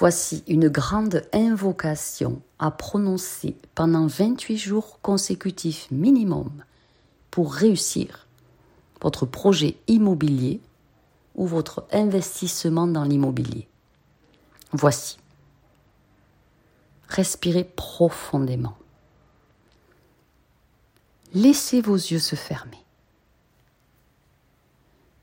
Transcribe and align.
Voici 0.00 0.42
une 0.48 0.70
grande 0.70 1.28
invocation 1.34 2.40
à 2.58 2.70
prononcer 2.70 3.54
pendant 3.74 4.06
28 4.06 4.56
jours 4.56 4.98
consécutifs 5.02 5.90
minimum 5.90 6.64
pour 7.30 7.52
réussir 7.52 8.26
votre 9.02 9.26
projet 9.26 9.76
immobilier 9.88 10.62
ou 11.34 11.46
votre 11.46 11.86
investissement 11.92 12.86
dans 12.86 13.04
l'immobilier. 13.04 13.68
Voici. 14.72 15.18
Respirez 17.10 17.64
profondément. 17.64 18.78
Laissez 21.34 21.82
vos 21.82 21.96
yeux 21.96 22.20
se 22.20 22.36
fermer. 22.36 22.82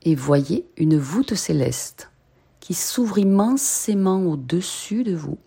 Et 0.02 0.14
voyez 0.14 0.70
une 0.76 0.96
voûte 0.96 1.34
céleste 1.34 2.12
qui 2.68 2.74
s'ouvre 2.74 3.16
immensément 3.16 4.22
au-dessus 4.24 5.02
de 5.02 5.16
vous. 5.16 5.38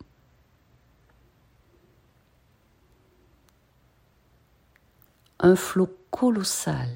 Un 5.40 5.56
flot 5.56 5.96
colossal 6.10 6.90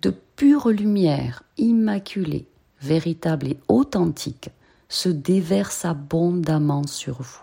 de 0.00 0.08
pure 0.36 0.70
lumière 0.70 1.42
immaculée, 1.58 2.46
véritable 2.80 3.48
et 3.48 3.58
authentique, 3.68 4.48
se 4.88 5.10
déverse 5.10 5.84
abondamment 5.84 6.86
sur 6.86 7.20
vous. 7.20 7.42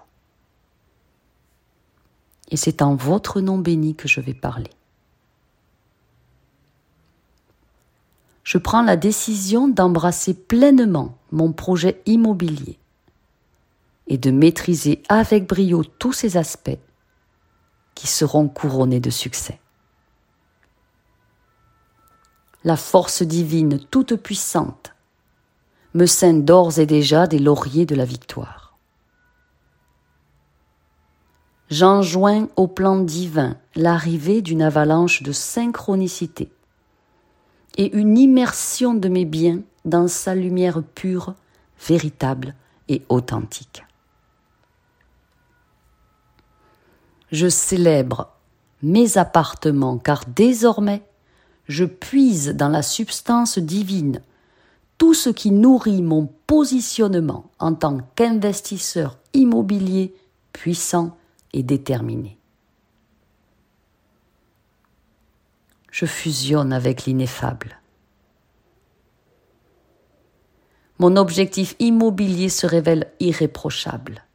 Et 2.49 2.57
c'est 2.57 2.81
en 2.81 2.95
votre 2.95 3.39
nom 3.39 3.59
béni 3.59 3.93
que 3.93 4.07
je 4.07 4.19
vais 4.19 4.33
parler. 4.33 4.71
Je 8.45 8.59
prends 8.59 8.83
la 8.83 8.95
décision 8.95 9.67
d'embrasser 9.67 10.35
pleinement 10.35 11.17
mon 11.31 11.51
projet 11.51 12.01
immobilier 12.05 12.77
et 14.05 14.19
de 14.19 14.29
maîtriser 14.29 15.01
avec 15.09 15.49
brio 15.49 15.83
tous 15.83 16.13
ces 16.13 16.37
aspects 16.37 16.77
qui 17.95 18.05
seront 18.05 18.47
couronnés 18.47 18.99
de 18.99 19.09
succès. 19.09 19.59
La 22.63 22.77
force 22.77 23.23
divine 23.23 23.79
toute 23.79 24.15
puissante 24.15 24.93
me 25.95 26.05
scène 26.05 26.45
d'ores 26.45 26.77
et 26.77 26.85
déjà 26.85 27.25
des 27.25 27.39
lauriers 27.39 27.87
de 27.87 27.95
la 27.95 28.05
victoire. 28.05 28.77
J'enjoins 31.71 32.47
au 32.57 32.67
plan 32.67 32.99
divin 32.99 33.57
l'arrivée 33.75 34.43
d'une 34.43 34.61
avalanche 34.61 35.23
de 35.23 35.31
synchronicité 35.31 36.51
et 37.77 37.95
une 37.95 38.17
immersion 38.17 38.93
de 38.93 39.09
mes 39.09 39.25
biens 39.25 39.61
dans 39.83 40.07
sa 40.07 40.35
lumière 40.35 40.81
pure, 40.83 41.35
véritable 41.87 42.55
et 42.87 43.03
authentique. 43.09 43.83
Je 47.31 47.49
célèbre 47.49 48.31
mes 48.81 49.17
appartements 49.17 49.97
car 49.97 50.23
désormais 50.25 51.03
je 51.67 51.85
puise 51.85 52.49
dans 52.49 52.69
la 52.69 52.83
substance 52.83 53.57
divine 53.57 54.21
tout 54.97 55.13
ce 55.13 55.29
qui 55.29 55.51
nourrit 55.51 56.01
mon 56.01 56.29
positionnement 56.47 57.49
en 57.59 57.73
tant 57.73 57.97
qu'investisseur 58.15 59.17
immobilier 59.33 60.13
puissant 60.53 61.17
et 61.53 61.63
déterminé. 61.63 62.37
Je 65.95 66.05
fusionne 66.05 66.73
avec 66.73 67.05
l'ineffable. 67.05 67.79
Mon 70.99 71.15
objectif 71.15 71.73
immobilier 71.79 72.49
se 72.49 72.67
révèle 72.67 73.13
irréprochable. 73.21 74.25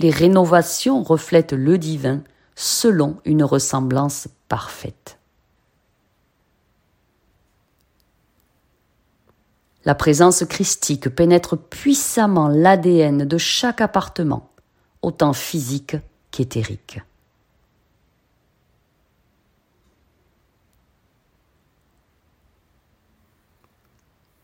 Les 0.00 0.10
rénovations 0.10 1.02
reflètent 1.02 1.54
le 1.54 1.78
divin 1.78 2.22
selon 2.56 3.22
une 3.24 3.42
ressemblance 3.42 4.28
parfaite. 4.48 5.18
La 9.86 9.94
présence 9.94 10.44
christique 10.44 11.08
pénètre 11.08 11.56
puissamment 11.56 12.48
l'ADN 12.48 13.24
de 13.24 13.38
chaque 13.38 13.80
appartement, 13.80 14.50
autant 15.00 15.32
physique 15.32 15.96
qu'éthérique. 16.32 17.00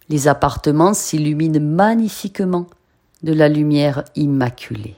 Les 0.08 0.28
appartements 0.28 0.94
s'illuminent 0.94 1.60
magnifiquement 1.60 2.66
de 3.22 3.32
la 3.32 3.48
lumière 3.48 4.04
immaculée. 4.16 4.96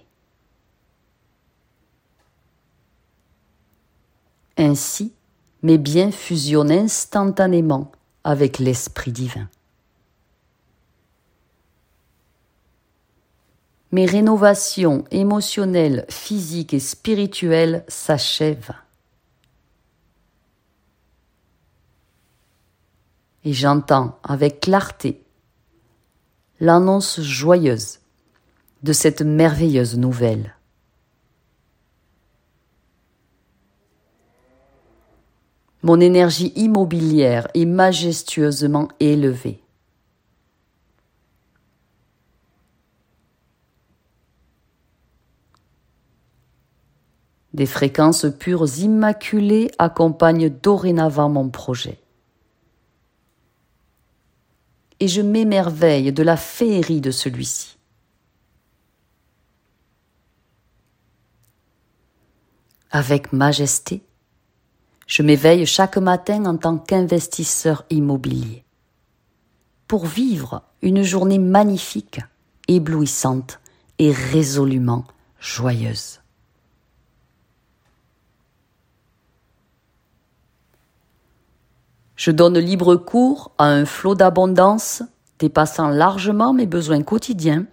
Ainsi, 4.57 5.13
mes 5.63 5.79
biens 5.79 6.11
fusionnent 6.11 6.73
instantanément 6.73 7.93
avec 8.25 8.59
l'Esprit 8.59 9.13
divin. 9.13 9.49
mes 13.97 14.05
rénovations 14.05 15.05
émotionnelles, 15.11 16.05
physiques 16.11 16.75
et 16.75 16.81
spirituelles 16.81 17.83
s'achèvent. 17.89 18.75
Et 23.47 23.53
j'entends 23.53 24.19
avec 24.25 24.59
clarté 24.59 25.23
l'annonce 26.59 27.21
joyeuse 27.21 28.01
de 28.83 28.93
cette 28.93 29.23
merveilleuse 29.23 29.97
nouvelle. 29.97 30.57
Mon 35.85 36.01
énergie 36.01 36.53
immobilière 36.57 37.47
est 37.55 37.67
majestueusement 37.67 38.89
élevée. 38.99 39.63
Des 47.55 47.67
fréquences 47.67 48.27
pures 48.41 48.67
immaculées 48.81 49.71
accompagnent 49.79 50.49
dorénavant 50.49 51.29
mon 51.29 51.49
projet. 51.49 52.01
Et 55.01 55.09
je 55.09 55.21
m'émerveille 55.21 56.13
de 56.13 56.23
la 56.23 56.37
féerie 56.37 57.01
de 57.01 57.11
celui-ci. 57.11 57.77
Avec 62.91 63.33
majesté, 63.33 64.03
je 65.07 65.23
m'éveille 65.23 65.67
chaque 65.67 65.99
matin 65.99 66.47
en 66.47 66.57
tant 66.57 66.79
qu'investisseur 66.79 67.85
immobilier 67.91 68.65
pour 69.87 70.07
vivre 70.07 70.63
une 70.83 71.03
journée 71.03 71.39
magnifique, 71.39 72.21
éblouissante 72.69 73.61
et 73.99 74.13
résolument 74.13 75.05
joyeuse. 75.41 76.21
Je 82.27 82.33
donne 82.33 82.59
libre 82.59 82.97
cours 82.97 83.53
à 83.57 83.67
un 83.67 83.85
flot 83.85 84.17
d'abondance 84.17 85.05
dépassant 85.39 85.87
largement 85.87 86.53
mes 86.53 86.67
besoins 86.67 87.05
quotidiens 87.05 87.67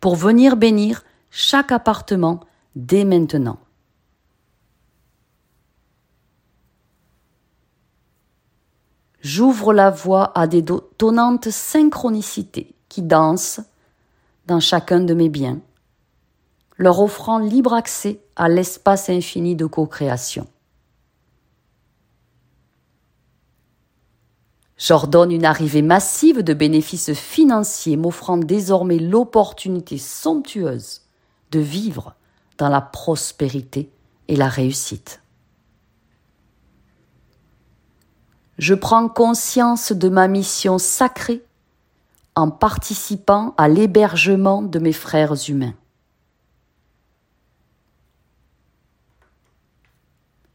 pour 0.00 0.16
venir 0.16 0.56
bénir 0.56 1.04
chaque 1.30 1.70
appartement 1.70 2.40
dès 2.74 3.04
maintenant. 3.04 3.58
J'ouvre 9.20 9.74
la 9.74 9.90
voie 9.90 10.32
à 10.34 10.46
des 10.46 10.64
tonnantes 10.96 11.50
synchronicités 11.50 12.74
qui 12.88 13.02
dansent 13.02 13.60
dans 14.46 14.60
chacun 14.60 15.00
de 15.00 15.12
mes 15.12 15.28
biens, 15.28 15.60
leur 16.78 17.02
offrant 17.02 17.38
libre 17.38 17.74
accès 17.74 18.22
à 18.34 18.48
l'espace 18.48 19.10
infini 19.10 19.56
de 19.56 19.66
co-création. 19.66 20.46
J'ordonne 24.80 25.30
une 25.30 25.44
arrivée 25.44 25.82
massive 25.82 26.42
de 26.42 26.54
bénéfices 26.54 27.12
financiers 27.12 27.98
m'offrant 27.98 28.38
désormais 28.38 28.98
l'opportunité 28.98 29.98
somptueuse 29.98 31.02
de 31.50 31.60
vivre 31.60 32.14
dans 32.56 32.70
la 32.70 32.80
prospérité 32.80 33.90
et 34.28 34.36
la 34.36 34.48
réussite. 34.48 35.20
Je 38.56 38.72
prends 38.72 39.10
conscience 39.10 39.92
de 39.92 40.08
ma 40.08 40.28
mission 40.28 40.78
sacrée 40.78 41.42
en 42.34 42.50
participant 42.50 43.54
à 43.58 43.68
l'hébergement 43.68 44.62
de 44.62 44.78
mes 44.78 44.94
frères 44.94 45.34
humains. 45.50 45.74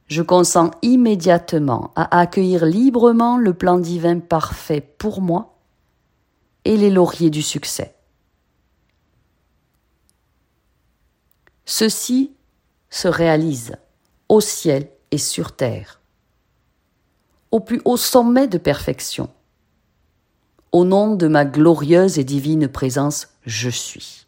Je 0.08 0.22
consens 0.22 0.72
immédiatement 0.82 1.92
à 1.96 2.20
accueillir 2.20 2.66
librement 2.66 3.38
le 3.38 3.54
plan 3.54 3.80
divin 3.80 4.20
parfait 4.20 4.82
pour 4.82 5.22
moi 5.22 5.58
et 6.64 6.78
les 6.78 6.90
lauriers 6.90 7.30
du 7.30 7.42
succès. 7.42 7.96
ceci 11.66 12.32
se 12.90 13.08
réalise 13.08 13.76
au 14.30 14.40
ciel 14.40 14.90
et 15.12 15.18
sur 15.18 15.56
terre, 15.56 16.00
au 17.52 17.60
plus 17.60 17.82
haut 17.86 17.98
sommet 17.98 18.48
de 18.48 18.58
perfection. 18.58 19.30
Au 20.72 20.84
nom 20.84 21.16
de 21.16 21.28
ma 21.28 21.46
glorieuse 21.46 22.20
et 22.20 22.24
divine 22.24 22.68
présence, 22.68 23.30
je 23.46 23.70
suis. 23.70 24.26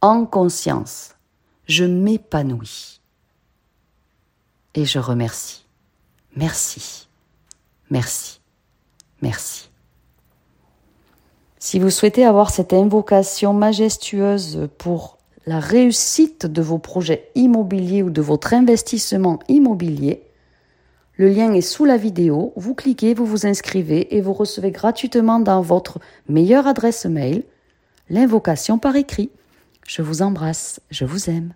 En 0.00 0.26
conscience, 0.26 1.14
je 1.66 1.84
m'épanouis 1.84 3.00
et 4.74 4.84
je 4.84 4.98
remercie. 4.98 5.64
Merci, 6.36 7.08
merci, 7.90 8.40
merci. 9.20 9.70
Si 11.58 11.78
vous 11.78 11.90
souhaitez 11.90 12.24
avoir 12.24 12.50
cette 12.50 12.72
invocation 12.72 13.52
majestueuse 13.52 14.68
pour 14.78 15.18
la 15.46 15.60
réussite 15.60 16.46
de 16.46 16.62
vos 16.62 16.78
projets 16.78 17.30
immobiliers 17.34 18.02
ou 18.02 18.10
de 18.10 18.22
votre 18.22 18.54
investissement 18.54 19.38
immobilier, 19.48 20.22
le 21.16 21.28
lien 21.28 21.52
est 21.52 21.60
sous 21.60 21.84
la 21.84 21.98
vidéo, 21.98 22.52
vous 22.56 22.74
cliquez, 22.74 23.14
vous 23.14 23.26
vous 23.26 23.46
inscrivez 23.46 24.16
et 24.16 24.20
vous 24.20 24.32
recevez 24.32 24.70
gratuitement 24.70 25.38
dans 25.38 25.60
votre 25.60 26.00
meilleure 26.28 26.66
adresse 26.66 27.04
mail 27.06 27.44
l'invocation 28.08 28.78
par 28.78 28.96
écrit. 28.96 29.30
Je 29.86 30.02
vous 30.02 30.22
embrasse, 30.22 30.80
je 30.90 31.04
vous 31.04 31.28
aime. 31.28 31.52